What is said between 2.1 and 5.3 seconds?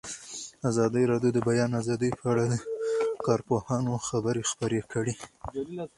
په اړه د کارپوهانو خبرې خپرې کړي.